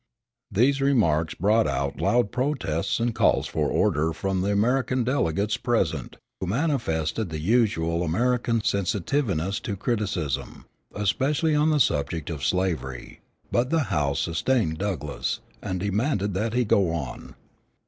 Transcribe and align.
These 0.51 0.81
remarks 0.81 1.35
brought 1.35 1.67
out 1.67 1.97
loud 2.01 2.31
protests 2.31 2.99
and 2.99 3.13
calls 3.13 3.45
for 3.45 3.69
order 3.69 4.13
from 4.13 4.41
the 4.41 4.51
American 4.51 5.03
delegates 5.03 5.57
present, 5.57 6.15
who 6.39 6.47
manifested 6.47 7.29
the 7.29 7.39
usual 7.39 8.01
American 8.01 8.63
sensitiveness 8.63 9.59
to 9.59 9.75
criticism, 9.75 10.65
especially 10.95 11.53
on 11.53 11.69
the 11.69 11.79
subject 11.79 12.31
of 12.31 12.43
slavery; 12.43 13.19
but 13.51 13.69
the 13.69 13.81
house 13.93 14.21
sustained 14.21 14.79
Douglass, 14.79 15.39
and 15.61 15.79
demanded 15.81 16.33
that 16.33 16.55
he 16.55 16.65
go 16.65 16.89
on. 16.89 17.35